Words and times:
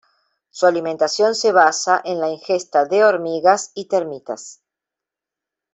Su 0.49 0.65
alimentación 0.65 1.35
se 1.35 1.51
basa 1.51 2.01
en 2.03 2.19
la 2.19 2.27
ingesta 2.31 2.85
de 2.85 3.03
hormigas 3.03 3.71
y 3.75 3.85
termitas. 3.87 4.59